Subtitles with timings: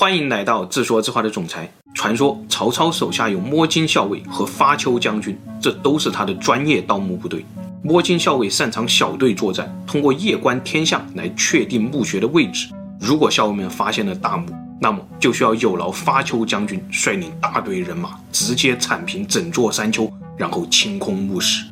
[0.00, 1.68] 欢迎来到自说自话的总裁。
[1.92, 7.44] 传说曹操手下有摸金校尉和发丘将军，这都是他的专业盗墓部队。
[7.82, 12.68] 摸金校尉擅长小队作战，通过夜观天象来确定墓穴的位置。
[13.00, 14.46] 如果校尉们发现了大墓，
[14.80, 21.64] 那么就需要有劳发丘将军率领大队人马直接铲平整座山丘，然后清空墓室。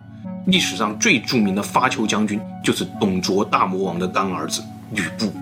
[0.46, 5.32] 历史上最著名的发丘将军就是董卓大魔王的干儿子吕布。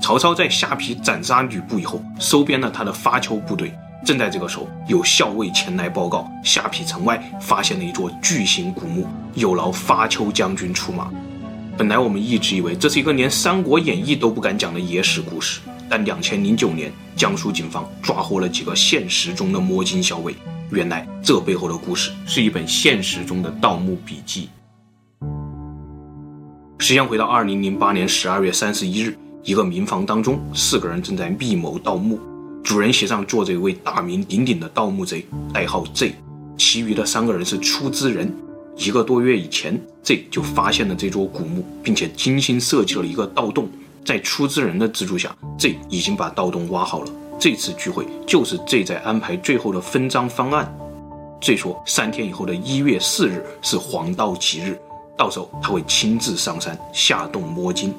[0.00, 3.72] 曹操在下邳斩杀吕布以后，收编了他的发丘部队。
[4.02, 11.10] 正在这个时候，有校尉前来报告，下邳城外发现了一座巨型古墓，有劳发丘将军出马。
[11.76, 20.34] 本来我们一直以为这是一个连《三国演义》都不敢讲的野史故事，但两千零九年，江苏警方抓获了几个现实中的摸金校尉。
[20.70, 24.48] 原来这背后的故事是一本现实中的盗墓笔记。
[26.78, 29.14] 时间回到二零零八年十二月三十一日。
[29.42, 32.18] 一个民房当中，四个人正在密谋盗墓。
[32.62, 36.14] 主人席上坐着一位大名鼎鼎的盗墓贼，代号 Z。
[36.58, 38.30] 其余的三个人是出资人。
[38.76, 43.68] 一个多月以前，Z 就发现了这座古墓，并且精心设计了一个盗洞。
[44.04, 47.10] 在出资人的资助下，Z 已经把盗洞挖好了。
[47.38, 50.70] 这次聚会就是 Z 在安排最后的分赃方案。
[51.40, 54.78] Z 说，三天以后的一月四日是黄道吉日，
[55.16, 57.94] 到时候他会亲自上山下洞摸金。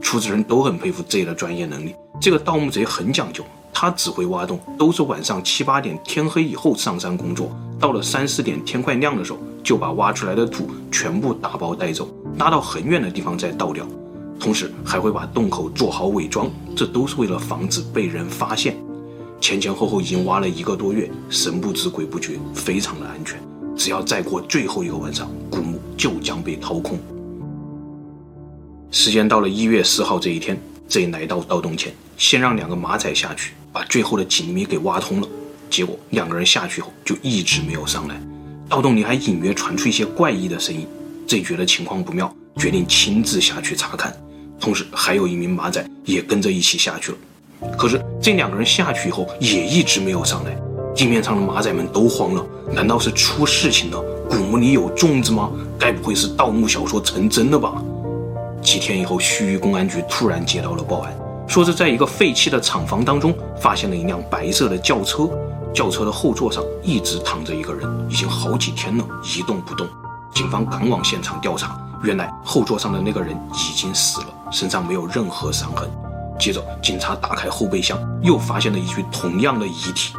[0.00, 1.94] 出资人都很佩服 Z 的专业能力。
[2.20, 12.08] 这个盗墓贼很讲究，他只会挖洞，都是晚上七八点天黑以后上山工作，到了三四点天快亮的时候，就把挖出来的土全部打包带走，
[12.38, 13.86] 拉到很远的地方再倒掉。
[14.38, 18.76] 同时还会把洞口做好伪装，这都是为了防止被人发现。
[19.40, 23.38] 前前后后已经挖了一个多月，神不知鬼不觉，非常的安全。
[23.76, 26.98] 只要再过最后一个晚上，古墓就将被掏空。
[28.90, 35.28] 时间到了一月四号这一天，Z 来到盗洞前，先让两个马仔下去，把最后的几米给挖通了。
[35.68, 38.20] 结果两个人下去后就一直没有上来，
[38.68, 40.86] 盗洞里还隐约传出一些怪异的声音。
[41.26, 44.16] Z 觉得情况不妙，决定亲自下去查看。
[44.60, 47.18] 同时还有一名马仔也跟着一起下去了。
[47.76, 50.56] 可是这两个人下去以后也一直没有上来，
[50.94, 54.00] 地面上的马仔们都慌了，难道是出事情了？
[54.30, 55.50] 古墓里有粽子吗？
[55.78, 57.82] 该不会是盗墓小说成真了吧？
[58.66, 61.16] 几天以后，盱眙公安局突然接到了报案，
[61.46, 65.30] 说是在一个废弃的厂房当中发现了一辆白色的轿车，
[65.72, 69.86] 轿车的后座上一直躺着一个人，已经好几天了，一动不动。
[70.34, 75.88] 警方赶往现场调查，原来后座上的那个人已经死了，身上没有任何伤痕。
[76.36, 80.12] 接着，警察打开后备箱，又发现了一具同样的遗体。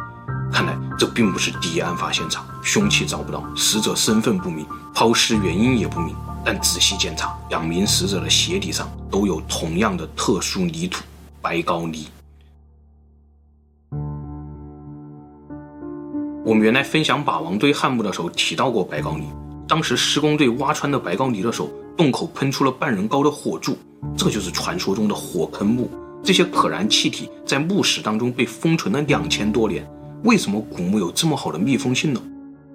[0.50, 6.16] 看来这并不是第一案发现场，凶器找不到，死者身份不明，抛尸原因也不明。
[6.44, 11.02] 但仔细检查，两名死者的鞋底上都有同样的特殊泥土——
[11.42, 12.06] 白膏泥。
[16.44, 19.26] 我们原来分享马王堆汉墓的时候提到过白膏泥，
[19.66, 23.76] 当时施工队挖穿的白膏泥的时候，洞口喷出了半人高的火柱，
[24.16, 25.90] 这就是传说中的火坑墓。
[26.24, 29.86] 这些可燃气体在墓室当中被封存了两千多年。
[30.24, 32.20] 为什么古墓有这么好的密封性呢？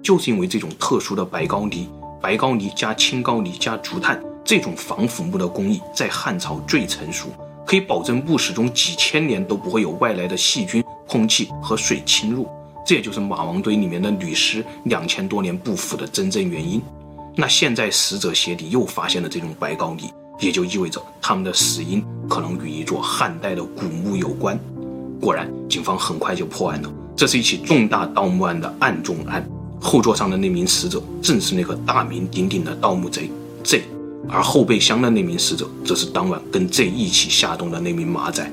[0.02, 1.88] 就是因为这种特殊的白膏泥。
[2.24, 7.28] 白膏泥加青膏泥加竹炭，这种防腐木的工艺在汉朝最成熟，
[7.66, 12.48] 可以保证墓室中几千年都不会有外来的细菌、空气和水侵入。
[12.86, 16.80] 这也就是马王堆里面的女尸两千多年不腐的真正原因。
[17.36, 20.10] 那现在死者鞋底又发现了这种白膏泥，
[20.40, 24.58] 也就意味着他们的死因可能与一座汉代的古墓有关。
[25.20, 29.46] 果然，警方很快就破案了，这是一起重大盗墓案的案中案。
[29.84, 33.30] 后座上的那名死者正是那个大名鼎鼎的盗墓贼
[33.62, 33.82] Z，
[34.30, 38.50] 而后备箱的那名死者则是当晚跟 Z 一起下洞的那名马仔。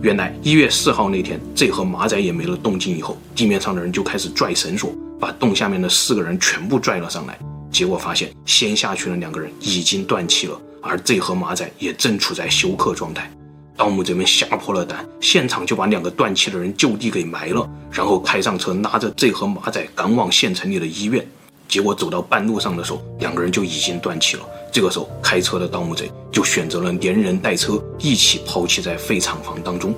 [0.00, 7.36] 原来一月四号那天，Z 和马仔也没了动静以后，地面上的人就开始拽绳索，把洞下面的四个人全部拽了上来。
[7.72, 13.28] 结果发现，先下去的两个人已经断气了，而 Z 和马仔也正处在休克状态。
[13.78, 21.24] 盗墓贼们吓破了胆，现场就把两个断气的人就地给埋了，然后开上车，拉着 Z 和马仔赶往县城里的医院。
[21.68, 24.42] 结果走到半路上的时候，两个人就已经断气了。
[24.72, 29.94] 这个时候，开车的盗墓贼就选择了连人带车一起抛弃在废厂房当中。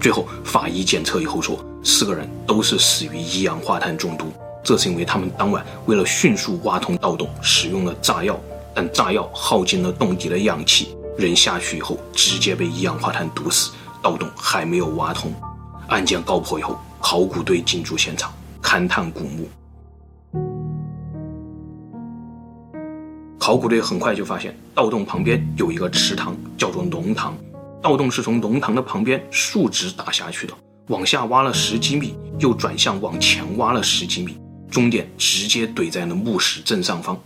[0.00, 4.26] 最后，法医检测以后说，四个人都是死于一氧化碳中毒。
[4.64, 8.36] 这是因为他们当晚为了迅速挖通盗洞，使用了炸药，
[8.74, 10.96] 但炸药耗尽了洞底的氧气。
[11.20, 15.30] 人下去以后，直接被一氧化碳毒死，盗洞还没有挖通。
[15.88, 18.32] 案件告破以后，考古队进驻现场，
[18.62, 19.46] 勘探古墓。
[23.38, 27.36] 考古队很快就发现，盗洞旁边有一个池塘，叫做龙塘。
[27.82, 30.54] 盗洞是从龙塘的旁边竖直打下去的，
[30.88, 34.38] 往下挖了十几米，又转向往前挖了十几米，
[34.70, 37.18] 终点直接怼在了墓室正上方。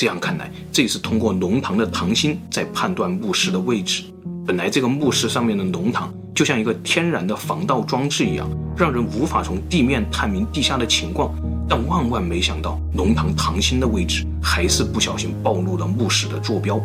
[0.00, 4.04] 这样看来，这是通过龙堂的堂心在判断墓室的位置。
[4.46, 11.34] 本来这个墓室上面的龙堂就像一个天然的防盗装置一样，让人无法从地面探明地下的情况。
[11.68, 16.80] 但万万没想到，龙堂堂心的位置还是不小心暴露了墓室的坐标。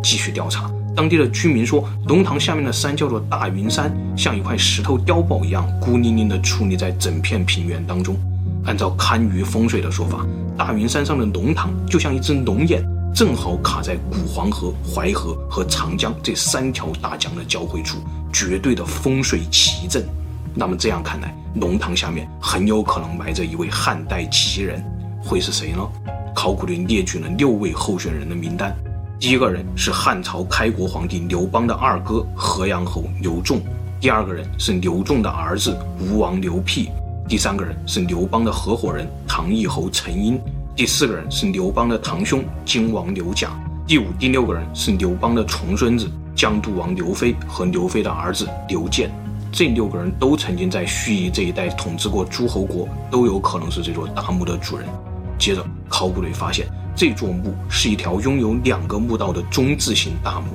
[0.00, 8.16] 继续调查，当地的居民说，龙堂下面的山叫做大云山，像一块石头碉堡一样，孤零零地矗立在整片平原当中。
[8.64, 10.24] 按照堪舆风水的说法，
[10.56, 12.82] 大云山上的龙堂就像一只龙眼，
[13.14, 17.98] 正好卡在古黄河、淮河和长江这三条大江的交汇处，
[18.32, 20.06] 绝对的风水奇镇。
[20.54, 24.84] 那么这样看来，龙堂下面很有可能埋着一位汉代奇人，
[25.24, 25.80] 会是谁呢？
[26.34, 28.74] 考古队列举了六位候选人的名单，
[29.18, 33.60] 第一个人是汉朝开国皇帝刘邦的二哥河阳侯刘仲，
[34.00, 36.88] 第二个人是刘仲的儿子吴王刘辟。
[37.28, 40.38] 第三个人是刘邦的合伙人唐义侯陈婴，
[40.76, 43.50] 第四个人是刘邦的堂兄荆王刘贾，
[43.86, 49.10] 第五、第六个人是刘邦的重孙子江都王刘飞和刘飞的儿子刘建。
[49.50, 54.86] 这六个人都曾经在盱眙这一带统治过诸侯国，都有可能是这座大墓的主人。
[55.38, 60.46] 接着，考古队发现这座墓是一条拥有两个墓道的中字形大墓。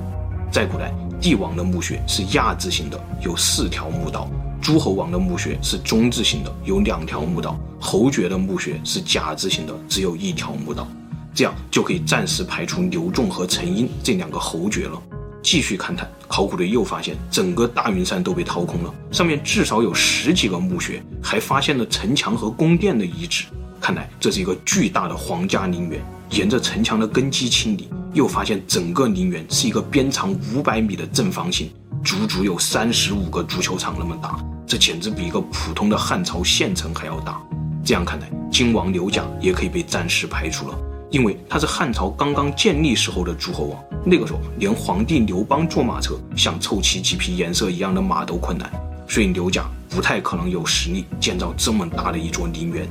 [0.50, 4.28] 在古代，帝王的墓穴是亚字形的，有四条墓道。
[4.60, 10.86] 诸侯王的墓穴是中字形的，有两条墓道；侯爵的墓穴是甲字形的，只有一条墓道。
[11.34, 15.00] 这样就可以暂时排除刘仲和陈婴这两个侯爵了。
[15.42, 23.44] 继续勘探，考古队又发现整个大云山都被掏空了，上面至少有十几个墓穴，还发现了城墙和宫殿的遗址。
[23.80, 26.00] 看来这是一个巨大的皇家陵园。
[26.30, 31.70] 沿着城墙的根基清理，又发现整个陵园是一个边长五百米的正方形。
[32.04, 37.40] 足足有三十五个足球场那么大，这简直比一个普通的汉朝县城还要大。
[37.84, 40.78] 这样看来，金王刘贾也可以被暂时排除了，
[41.10, 48.70] 因为他是汉朝刚刚建立时候的诸侯王，那个时候连皇帝刘邦坐马车想凑齐几匹颜色一样的马都困难，
[49.08, 52.86] 所以刘贾不太可能有实力建造这么大的一座陵园。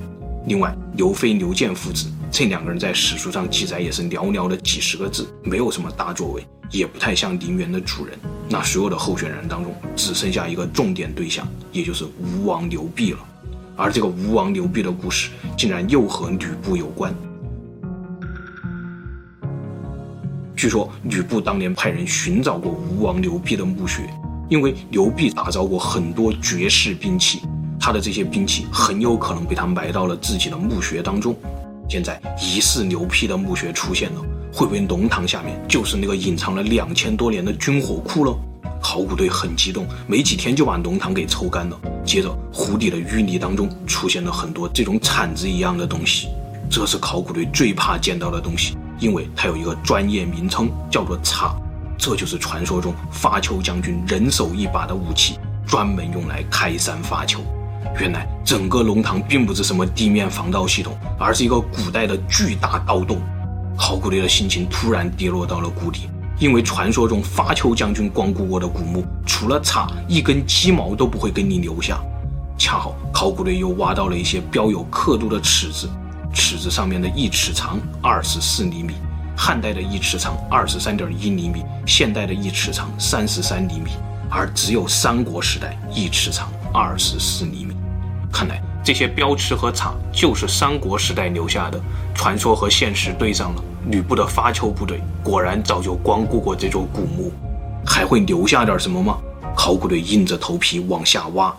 [0.45, 6.45] 另外，刘飞、刘建父子这两个人在史书上记载也是寥寥的几十个字，没有什么大作为。
[6.69, 8.19] 也不太像陵园的主人，
[8.49, 13.19] 那所有的候选人当中只剩下一个重点对象，也就是吴王刘濞了。
[13.77, 17.15] 而这个吴王刘濞的故事，竟然又和吕布有关。
[20.57, 24.01] 据说吕布当年派人寻找过吴王刘濞的墓穴，
[24.49, 27.43] 因为刘濞打造过很多绝世兵器，
[27.79, 31.33] 他的这些兵器很有可能被他埋到了自己的墓穴当中。
[31.89, 34.21] 现在疑似刘濞的墓穴出现了。
[34.53, 38.35] 会不会龙堂下面就是那个隐藏了两千多年的军火库了？
[38.81, 41.79] 考古队很激动，没几天就把龙堂给抽干了。
[42.05, 46.29] 接着，湖底的淤泥当中出现了很多这种铲子一样的东西，
[46.69, 51.55] 这是考古队最怕见到的东西，因为它有一个专业名称叫做叉，
[51.97, 55.37] 这就是传说中发丘将军人手一把的武器，
[55.67, 57.41] 专门用来开山发丘。
[57.99, 63.19] 原来整个龙堂并不是什么地面防盗系统，而是一个古代的巨大盗洞。
[63.77, 66.09] 考古队的心情突然跌落到了谷底，
[66.39, 71.99] 因为传说中发丘将军光顾过的古墓，除了叉，一根鸡毛都不会给你留下。
[72.57, 75.89] 恰好考古队又挖到了一些标有刻度的尺子，
[76.33, 78.93] 尺子上面的一尺长二十四厘米，
[79.35, 83.91] 汉代的一尺长二十三点一厘米，现代的一尺长三十三厘米，
[84.29, 87.66] 而只有三国时代一尺长二十四厘米。
[88.37, 88.61] 看来。
[88.83, 91.81] 这些标尺和叉就是三国时代留下的，
[92.13, 93.63] 传说和现实对上了。
[93.89, 97.33] 吕布的发丘部队果然早就光顾过这座古墓，
[97.83, 99.17] 还会留下点什么吗？
[99.55, 101.53] 考古队硬着头皮往下挖，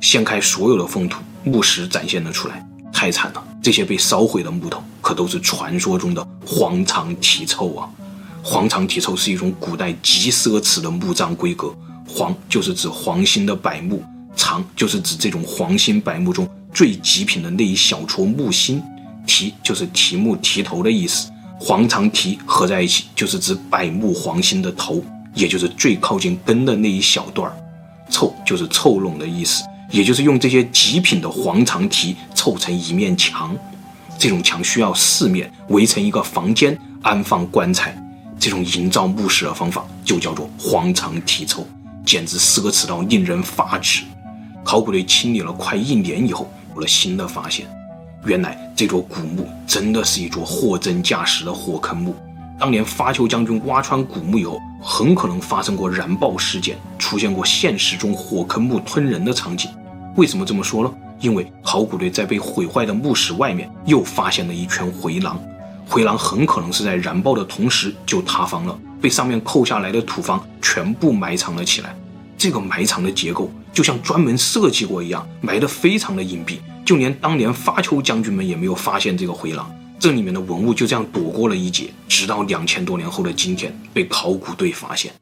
[0.00, 2.64] 掀开所有的封土，墓石展现了出来。
[2.92, 7.90] 太惨了，这些被烧毁的木头可都是传说中的黄肠题凑啊！
[8.42, 11.74] 黄肠题凑是一种古代极奢侈的墓葬规格，
[12.08, 14.02] 黄就是指黄心的柏木。
[14.36, 18.82] 长就是指这种黄心柏木中最极品的那一小撮木心，
[19.26, 25.02] 题就是题目题头的意思，黄长题合在一起就是指柏木黄心的头，
[25.34, 27.56] 也就是最靠近根的那一小段儿，
[28.10, 33.56] 凑就是凑拢的意思，也就是用这些极品的黄长题凑成一面墙，
[34.18, 37.96] 这种墙需要四面围成一个房间安放棺材，
[38.38, 41.66] 这种营造墓室的方法就叫做黄长题凑，
[42.04, 44.02] 简直奢侈到令人发指。
[44.64, 47.66] 考古队清理了快一年以后，有了新的发现。
[48.24, 52.16] 原来这座古墓真的是一座货真价实的火坑墓。
[52.58, 59.70] 当年发丘将军挖穿古墓以后，很可能发生过燃爆事件，出现过现实中火坑墓吞人的场景。
[60.16, 60.90] 为什么这么说呢？
[61.20, 65.38] 因为考古队在被毁坏的墓室外面又发现了一圈回廊，
[65.86, 71.94] 回廊很可能是在燃爆的同时就塌方了，被上面扣下来的土方全部埋藏了起来。
[72.38, 79.68] 这个埋藏的结构就像专门设计过一样，埋得非常的隐蔽，就连当年发丘将军们也没有发现这个回廊。
[79.98, 85.12] 这里面的文物就这样躲过了一劫，直到两千多年后的今天被考古队发现。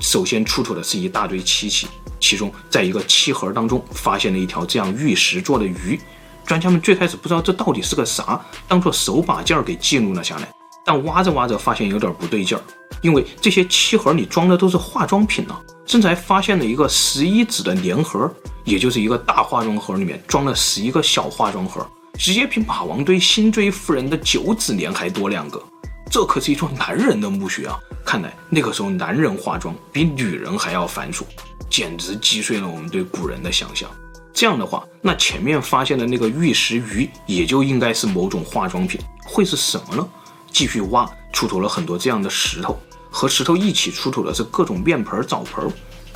[0.00, 1.86] 首先出土的是一大堆漆器，
[2.20, 6.00] 其中在一个漆盒当中发现了一条这样玉石做的鱼。
[6.46, 10.48] 专家们最开始不知道这到底是个啥，当做手把件给记录了下来。
[10.84, 12.62] 但挖着挖着发现有点不对劲儿，
[13.04, 18.34] 因为这些漆盒里装的都是化妆品呢，甚至还发现了一个十一指的连盒，
[18.64, 21.86] 也就是一个大化妆盒里面装了十一个小化妆盒，
[22.18, 25.62] 直接比马王堆辛追夫人的九指连还多两个。
[26.10, 27.76] 这可是一座男人的墓穴啊！
[28.06, 31.24] 看来那个时候男人化妆比女人还要繁琐，
[31.68, 33.90] 简直击碎了我们对古人的想象。
[34.32, 40.08] 这样的话，那前面发现的那个玉石鱼也就应该是某种化妆品，会是什么呢？
[40.50, 42.78] 继续挖，出土了很多这样的石头，
[43.14, 45.70] 和石头一起出土的是各种面盆、澡盆。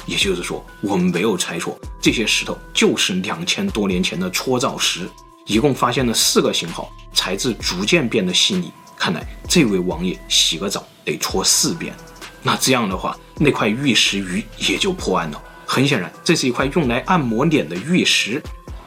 [0.04, 5.08] 也就是说，我们没有猜错，这些石头就是两千多年前的搓澡石。
[5.46, 8.72] 一共发现了四个型号，材质逐渐变得细腻。
[8.96, 11.94] 看来这位王爷洗个澡得搓四遍。
[12.42, 15.40] 那这样的话，那块玉石鱼也就破案了。
[15.64, 18.42] 很显然，这是一块用来按摩脸的玉石。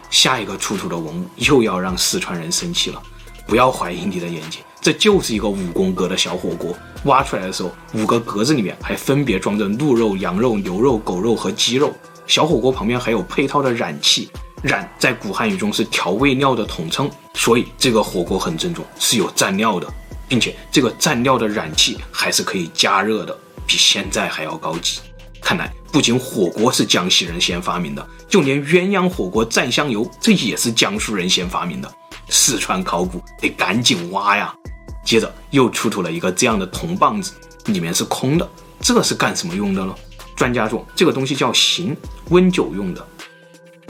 [0.10, 3.02] 下一个出土的文物又要让四川人生气了。
[3.48, 4.62] 不要怀疑你的眼睛。
[4.82, 11.94] 这就是一个五宫格的小火锅，挖出来的时候，五个格子里面还分别装着鹿肉、羊肉、牛肉、狗肉和鸡肉。
[12.26, 14.30] 小火锅旁边还有配套的染器，
[14.64, 19.88] 染在古汉语中是调味料的统称，所以这个火锅很正宗，是有蘸料的，
[20.28, 25.00] 并且这个蘸料的染器还是可以加热的，比现在还要高级。
[25.42, 31.92] 看来不仅火锅是江西人先发明的，就连鸳鸯火锅蘸香油，这也是江苏人先发明的。
[32.30, 34.56] 四川考古得赶紧挖呀！
[35.04, 37.34] 接着又出土了一个这样的铜棒子，
[37.66, 39.96] 里面是空的，这是干什么用的呢？
[40.36, 41.96] 专家说这个东西叫刑，
[42.30, 43.08] 温酒用的。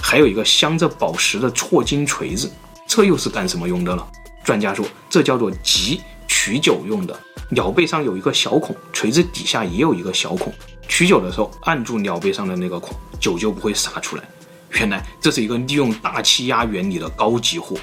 [0.02, 2.52] 还有一个镶着宝石的错金锤子，
[2.88, 4.06] 这又是干什么用的呢？
[4.44, 7.18] 专家说这叫做击，取酒用的。
[7.50, 10.54] 鸟背上有一个小孔，锤子底下也有一个小孔，
[10.88, 14.24] 取酒的时候按住鸟背上的那个孔，酒就不会洒出来。
[14.72, 17.76] 原来这是一个利用大气压原理的高级货。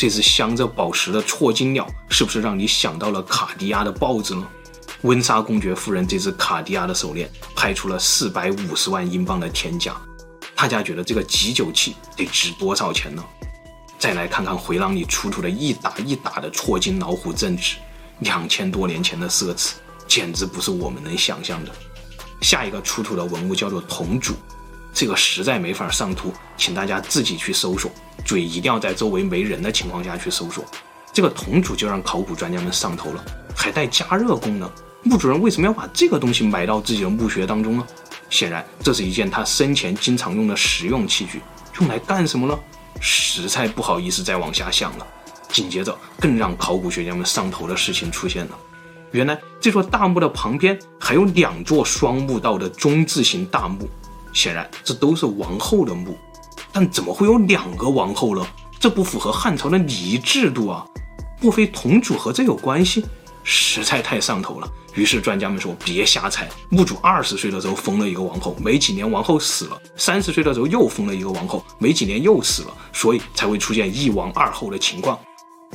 [0.00, 4.48] 这只镶着宝石的错金鸟，是不是让你想到了卡地亚的豹子呢？
[5.02, 9.94] 温莎公爵夫人这只卡地亚的手链拍出了四百五十万英镑的天价，
[10.54, 13.22] 大家觉得这个击酒器得值多少钱呢？
[13.98, 17.76] 再来看看回廊里出土的一打一打的错金老虎镇纸，
[18.20, 19.72] 两千多年前的奢侈，
[20.08, 21.70] 简直不是我们能想象的。
[22.40, 24.32] 下一个出土的文物叫做铜杵。
[24.92, 27.90] 这个实在没法上图，请大家自己去搜索，
[28.24, 30.64] 注意一定要在周围没人的情况下去搜索。
[31.12, 34.70] 这个铜杵就让考古专家们上头了，还带加热功能。
[35.02, 37.86] 墓主人为什么要把这个东西埋到自己的墓穴当中呢？
[38.28, 41.40] 显然，这是一件他生前经常用的实用器具。
[41.80, 42.58] 用来干什么呢？
[43.00, 45.06] 实在不好意思再往下想了。
[45.48, 48.58] 紧接着，更让考古学家们上头的事情出现了。
[49.10, 53.88] 原来，这座大墓的旁边还有两座双墓道的中字形大墓。
[54.32, 56.16] 显然，这都是王后的墓，
[56.72, 58.46] 但怎么会有两个王后呢？
[58.78, 60.86] 这不符合汉朝的礼仪制度啊！
[61.40, 63.04] 莫非同主和这有关系？
[63.44, 64.70] 实在太上头了。
[64.94, 75.18] 于是专家们说：“别瞎猜，墓主二十岁的时候封了一个王后，没几年王后死了；三十岁的时候又封了一个王后，没几年又死了，所以才会出现一王二后的情况。”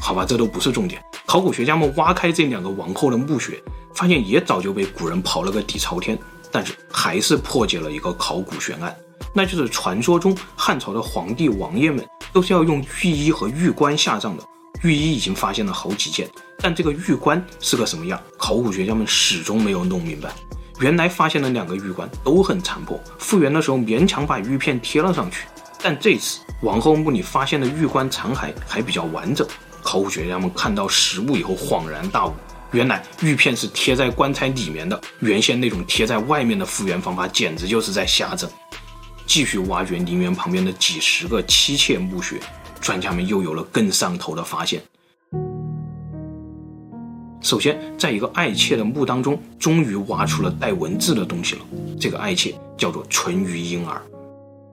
[0.01, 1.01] 好吧，这都不是重点。
[1.25, 3.61] 考古学家们挖开这两个王后的墓穴，
[3.93, 6.17] 发现也早就被古人刨了个底朝天。
[6.55, 8.95] 但是还是破解了一个考古悬案，
[9.33, 14.43] 那就是传说中汉朝的皇帝王爷们都是要用御衣和玉棺下葬的。
[14.81, 18.17] 御衣已经发现了好几件，但这个玉棺是个什么样？
[18.37, 20.33] 考古学家们始终没有弄明白。
[20.79, 25.47] 原来发现的两个玉棺都很残破，复原的时候勉强把玉片贴了上去，
[25.83, 29.45] 但这次王后墓里发现的玉棺残骸还比较完整。
[29.83, 32.33] 考古学家们看到实物以后恍然大悟。
[32.71, 38.49] 原来玉片是贴在棺材里面的，原先那种贴在外面的复原方法简直就是在瞎整。
[39.25, 42.39] 继续挖掘陵园旁边的几十个妻妾墓穴，
[42.79, 44.81] 专家们又有了更上头的发现。
[47.41, 51.61] 首先，在一个爱妾的墓当中，终于挖出了带文字的东西了。
[51.99, 54.01] 这个爱妾叫做淳于婴儿。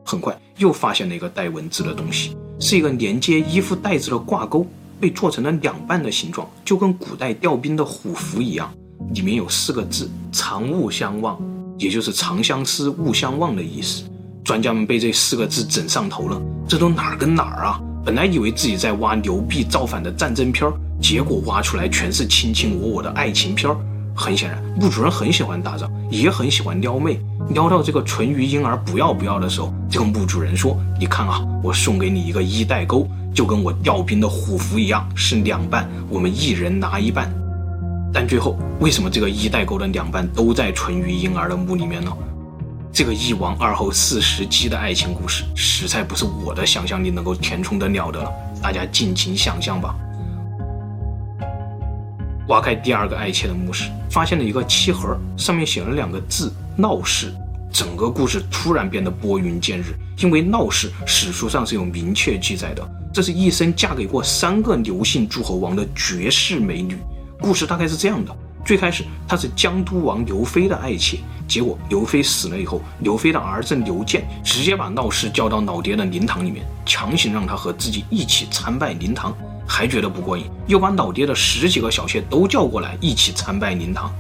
[0.05, 4.67] 很快又发现了一个带文字的东西，是一个连接衣服带子的挂钩。
[5.03, 8.73] 被做成了两半的形状，就跟古代调兵的虎符一样，
[9.13, 11.37] 里面有四个字“长勿相忘”。
[11.77, 14.05] 也就是长相思，勿相忘的意思。
[14.45, 17.81] 专家们被这四个字整上头了，这都哪儿跟哪儿啊？
[18.05, 23.77] 本来以为自己在挖牛逼造反的战争片儿，结果挖出来全是卿卿我我的爱情片儿。
[24.15, 27.19] 很显然，墓主人很喜欢打仗，也很喜欢撩妹。
[27.51, 37.33] 撩到这个淳于婴儿不要不要的时候，这个墓主人说：“你看啊，我送给你一个衣带钩，就跟我调兵的虎符一样，是两半，我们一人拿一半。”
[38.15, 42.13] 但最后，为什么这个衣带钩的两半都在淳于婴儿的墓里面呢？
[42.93, 48.31] 这个一王二后四十姬的爱情故事，实在不是我的想象力能够填充得了的了，
[48.63, 49.95] 大家尽情想象吧。
[52.49, 57.33] 挖开第二个爱妾的墓室，发现了一个漆盒，上面写了两个字“闹氏”。
[57.73, 66.99] 整个故事突然变得拨云见日，因为闹氏史书上是有明确记载的，这是一生嫁给过三个刘姓诸侯王的绝世美女。
[67.41, 68.37] 故事大概是这样的。
[68.65, 71.19] 最开始，她是江都王刘飞的爱妾，
[71.49, 79.35] 结果刘飞死了以后，刘飞的儿子刘建直接把闹氏叫到老爹的灵堂里面，强行让他和自己一起参拜灵堂，
[79.67, 84.13] 还觉得不过瘾，又把老爹的十几个小妾都叫过来一起参拜灵堂。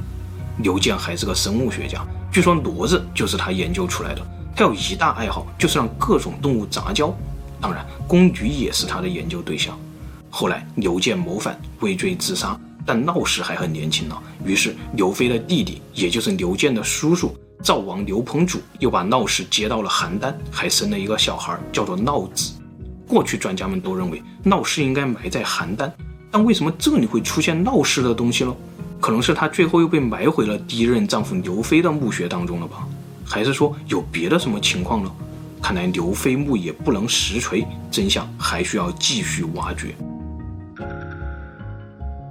[0.58, 4.22] 刘建还是个生物学家，据说骡子就是他研究出来的。
[4.54, 7.14] 他有一大爱好，就是让各种动物杂交，
[7.60, 9.78] 当然宫女也是他的研究对象。
[10.30, 12.58] 后来刘建谋反，畏罪自杀。
[12.84, 17.32] 但闹氏还很年轻呢，于是刘飞的弟弟，也就是刘建的叔叔
[17.62, 22.54] 赵王刘彭祖，又把闹氏接到了邯郸，还生了一个小孩，叫做闹子。
[23.12, 25.92] 过去专家们都认为闹市应该埋在邯郸，
[26.30, 28.56] 但为什么这里会出现闹市的东西呢？
[29.02, 32.88] 可能是他最后又被埋回了第一任丈夫刘飞的墓穴当中了吧？
[33.22, 35.12] 还是说有别的什么情况呢？
[35.60, 39.94] 看来刘飞墓也不能实锤，真相还需要继续挖掘。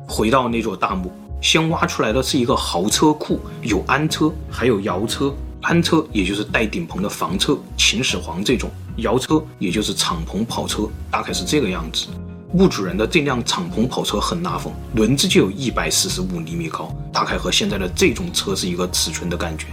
[0.08, 5.32] 回到那座大墓，先挖出来的是一个豪车库，有安车，还有摇车。
[5.62, 8.68] 安车也就是带顶棚的房车，秦始皇这种；
[8.98, 12.08] 摇车也就是敞篷跑车，大概是这个样子。
[12.54, 19.68] 墓主人的这辆敞篷跑车很拉风，轮子就有一百四十五厘米高，大概和现在的这种车是一个尺寸的感觉。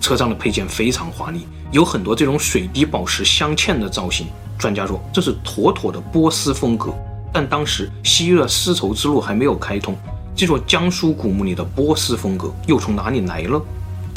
[0.00, 4.26] 车上的配件非常华丽，有很多这种水滴宝石镶嵌的造型。
[4.58, 6.94] 专家说这是妥妥的波斯风格。
[7.30, 9.94] 但当时西域的丝绸之路还没有开通，
[10.34, 13.62] 这座江苏古墓里的波斯风格又从哪里来了？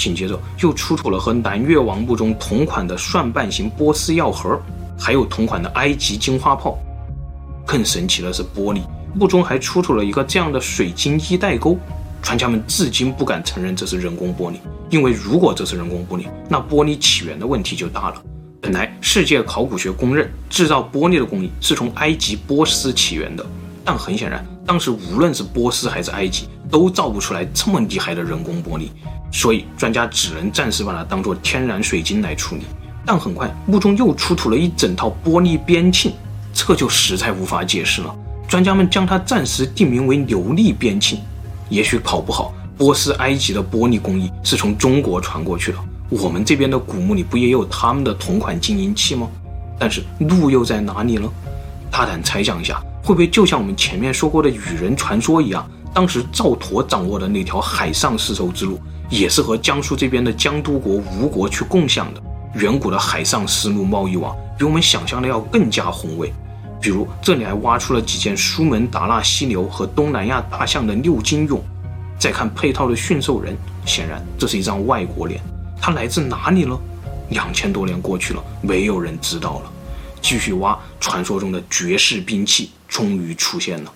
[0.01, 4.59] 紧接着又出土了和南越王墓中同款的蒜瓣形波斯药盒，
[4.97, 6.75] 还有同款的埃及金花炮。
[7.67, 8.81] 更神奇的是玻璃，
[9.13, 11.77] 墓中还出土了一个这样的水晶衣带钩。
[12.19, 14.55] 专家们至今不敢承认这是人工玻璃，
[14.89, 18.23] 因为如果这是人工玻璃，那玻璃起源的问题就大了。
[18.59, 23.45] 本来世界考古学公认制造玻璃的工艺是从埃及波斯起源的，
[23.85, 28.87] 但很显然，当时无论是波斯还是埃及，都造不出来这么厉害的人工玻璃，
[29.29, 32.61] 所以专家只能暂时把它当做天然水晶来处理。
[33.05, 36.13] 但很快，墓中又出土了一整套玻璃边沁，
[36.53, 38.15] 这就实在无法解释了。
[38.47, 41.19] 专家们将它暂时定名为琉璃边沁，
[41.67, 45.77] 也许考不好，波斯埃及的玻璃工艺是从中国传过去的。
[46.09, 49.29] 我们这边的古墓里不也有他们的同款金银器吗？
[49.77, 51.29] 但是路又在哪里呢？
[51.91, 62.21] 大胆猜想一下，会不会就像我们前面说过的羽人传说一样，当时赵佗掌握的那条海上丝绸之路，也是和江苏这边的江都国吴国去共享的？
[62.55, 66.33] 远古的海上丝路贸易网比我们想象的要更加宏伟。
[66.81, 71.59] 比如这里还挖出了几件苏门答腊犀牛和东南亚大象的六金俑。
[72.19, 75.41] 再看配套的驯兽人，显然这是一张外国脸。
[75.79, 76.77] 它来自哪里呢？
[77.29, 79.71] 两千多年过去了，没有人知道了。
[80.21, 83.93] 继续挖，传说中的绝世兵器终于出现了。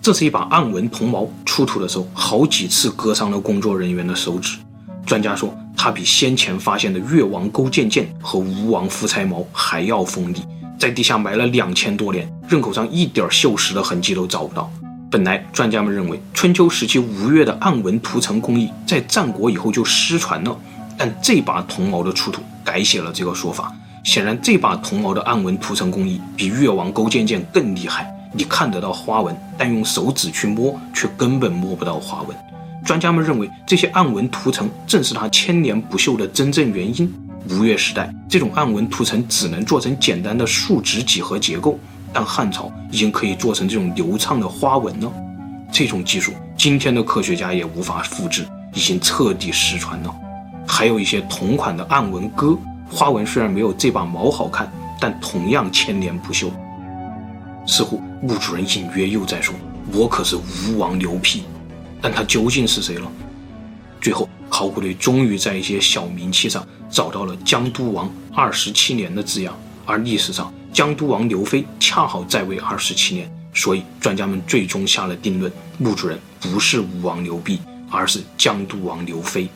[0.00, 4.56] 这是一把暗纹铜矛，出土的时候好几次割伤了工作人员的手指。
[5.04, 10.40] 专家说，它比先前发现的越王勾践剑和吴王夫差矛还要锋利，
[10.78, 14.70] 在地下埋了两千多年，刃口上一点锈蚀的痕迹都找不到。
[15.10, 20.56] 本来专家们认为春秋时期吴越的暗纹涂层工艺在战国以后就失传了，
[20.96, 23.74] 但这把铜矛的出土改写了这个说法。
[24.04, 28.12] 显然，这把铜矛的暗纹涂层工艺比越王勾践剑更厉害。
[28.32, 32.36] 你看得到花纹，但用手指去摸却根本摸不到花纹。
[32.84, 37.12] 专家们认为这些暗纹涂层正是它千年不朽的真正原因。
[37.50, 41.78] 吴越时代这种暗纹涂层只能做成简单的树脂几何结构。
[42.10, 45.12] 但汉朝已经可以做成这种流畅的花纹了，
[45.70, 50.14] 这种技术今天的科学家也无法复制，已经彻底失传了。
[50.66, 52.56] 还有一些同款的暗纹戈，
[52.90, 56.50] 花纹虽然没有这把矛好看，但同样千年不朽。
[57.66, 59.54] 似乎墓主人隐约又在说
[59.92, 61.44] ：“我可是吴王刘辟。”
[62.00, 63.10] 但他究竟是谁了？
[64.00, 77.58] 最后，考古队终于在一些小名器上找到了“江都王二十七年”的字样，而历史上江都王刘飞恰好在位二十七年，所以专家们最终下了定论：墓主人不是吴王刘濞，
[77.90, 79.48] 而是江都王刘飞。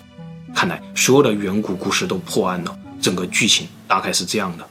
[0.54, 4.64] 看来所有的远古故事都破案了，整个剧情大概是这样的：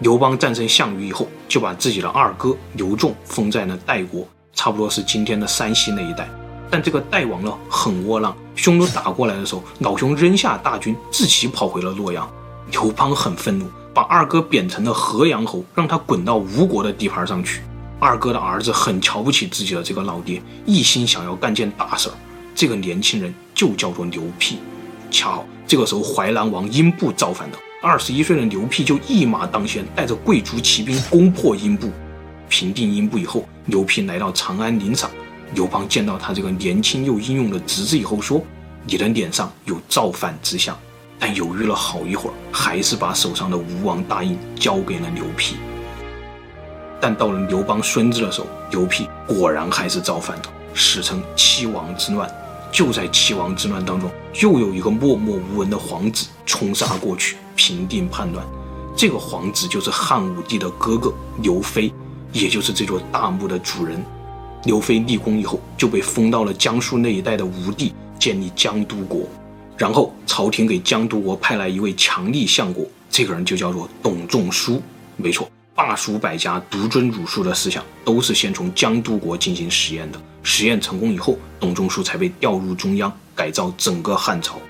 [0.00, 6.28] 刘邦战胜项羽以后，就把自己的二哥刘仲封在了代国，差不多是今天的山西那一带。
[6.68, 12.28] 但这个代王呢，很窝囊，匈奴打过来的时候，老兄扔下大军，自己跑回了洛阳。
[12.72, 17.62] 刘邦很愤怒，把二哥贬成了河阳侯，让他滚到吴国的地盘上去。
[18.00, 22.14] 二哥的儿子很瞧不起自己的这个老爹，一心想要干件大事儿。
[22.52, 24.58] 这个年轻人就叫做刘辟。
[25.10, 31.90] 恰好这个时候，淮南王英布造反了，二十一岁的刘辟就一马当先，带着贵族骑兵攻破英布。
[32.48, 35.10] 平定英布以后，刘辟来到长安领赏。
[35.54, 38.40] 刘邦见到他这个年轻又英勇的侄子以后，说
[38.86, 40.76] ：“你的脸上有造反之相。”
[41.18, 45.56] 但犹豫了好一会儿，还是把手上的吴王大印交给了刘辟。
[47.00, 50.42] 但到了刘邦孙子的时候，刘辟果然还是造反了，
[50.72, 52.30] 史称七王之乱。
[52.72, 58.46] 就在七王之乱当中，又有一个默默无闻的皇子冲杀过去，平定叛乱。
[58.96, 61.92] 这个皇子就是汉武帝的哥哥刘飞，
[62.32, 64.02] 也就是这座大墓的主人。
[64.64, 69.22] 刘飞立功以后，就被封到了江苏那一带的吴地，建立江都国。
[69.76, 74.82] 然后朝廷给江都国派来一位强力相国，这个人就叫做董仲舒。
[75.16, 80.20] 没错，罢黜百家，独尊儒术的思想，都是先从江都国进行实验的。
[80.42, 84.60] 实验成功以后，董仲舒才被调入中央，改造整个汉朝。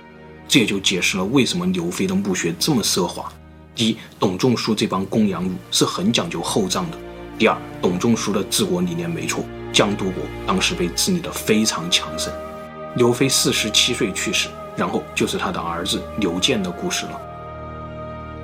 [0.47, 3.33] 这也就解释了为什么刘飞的墓穴这么奢华。
[3.75, 6.99] 第一，董仲舒这帮公羊儒是很讲究厚葬的。
[7.39, 9.45] 第二，董仲舒的治国理念没错。
[9.73, 12.33] 江都国当时被治理得非常强盛，
[12.97, 17.21] 刘飞四十七岁去世，然后就是他的儿子刘建的故事了。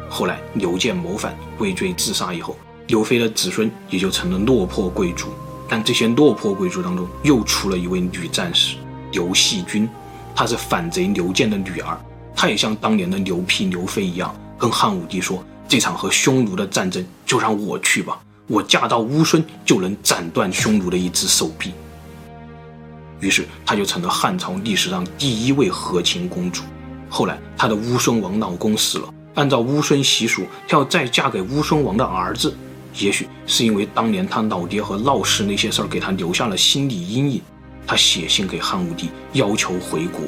[0.09, 5.29] 后来刘建谋反，畏罪自杀以后，刘飞的子孙也就成了落魄贵族。
[5.69, 8.77] 但这些落魄贵族当中，又出了一位女战士
[9.13, 9.89] 刘细君，
[10.35, 11.99] 她是反贼刘建的女儿，
[12.35, 21.73] 她也像当年的刘辟、刘飞一样，跟汉武帝说：“这场和匈奴的战争就让我去吧。”我嫁到乌孙就能斩断匈奴的一只手臂，
[23.19, 26.63] 于是她就成了汉朝历史上第一位和亲公主。
[27.09, 32.57] 后来她的乌孙王老公死了，按照乌孙习俗，要再嫁给乌孙王的儿子。
[32.99, 37.43] 也许是因为当年他老爹和闹事那些事儿给他留下了心理阴影，
[37.87, 40.23] 他写信给汉武帝要求回国，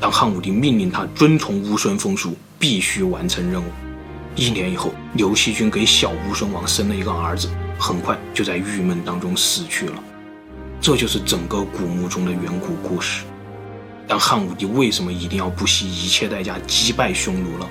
[0.00, 3.66] 但汉武帝命令他遵从乌孙风俗，必须完成任务。
[4.34, 10.02] 一年以后，刘细君给小乌孙王生了一个儿子，很快就在郁闷当中死去了。
[10.80, 13.22] 这就是整个古墓中的远古故事。
[14.08, 17.68] 但汉武帝为什么一定要不惜一切代价击败匈奴呢？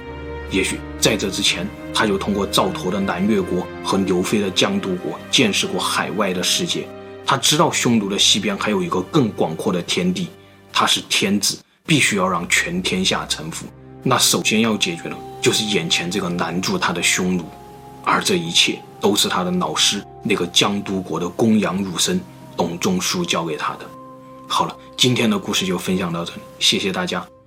[0.52, 6.88] 也许在这之前，他就通过赵佗的南越国和刘飞的江都国见识过海外的世界。
[7.26, 10.28] 他知道匈奴的西边还有一个更广阔的天地。
[10.74, 13.66] 他是天子，必须要让全天下臣服。
[14.02, 17.44] 那首先要解决的，就是眼前这个拦住他的匈奴，
[18.04, 22.20] 而这一切都是他的老师那个江都国的公羊儒生
[22.56, 23.82] 董仲舒教给他的。
[24.48, 27.39] 好了，今天的故事就分享到这里，谢谢大家。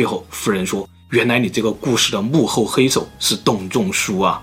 [0.00, 4.42] 最后，夫人说：“原来你这个故事的幕后黑手是董仲舒啊。”